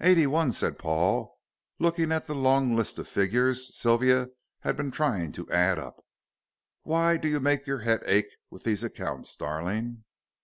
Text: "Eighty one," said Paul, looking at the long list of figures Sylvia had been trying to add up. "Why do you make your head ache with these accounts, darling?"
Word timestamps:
"Eighty 0.00 0.26
one," 0.26 0.50
said 0.50 0.80
Paul, 0.80 1.38
looking 1.78 2.10
at 2.10 2.26
the 2.26 2.34
long 2.34 2.74
list 2.74 2.98
of 2.98 3.06
figures 3.06 3.72
Sylvia 3.78 4.26
had 4.62 4.76
been 4.76 4.90
trying 4.90 5.30
to 5.34 5.48
add 5.48 5.78
up. 5.78 6.04
"Why 6.82 7.16
do 7.16 7.28
you 7.28 7.38
make 7.38 7.68
your 7.68 7.78
head 7.82 8.02
ache 8.04 8.34
with 8.50 8.64
these 8.64 8.82
accounts, 8.82 9.36
darling?" 9.36 10.02